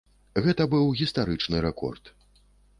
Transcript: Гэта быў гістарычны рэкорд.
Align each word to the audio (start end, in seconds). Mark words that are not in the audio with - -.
Гэта 0.45 0.65
быў 0.71 0.89
гістарычны 1.03 1.63
рэкорд. 1.69 2.13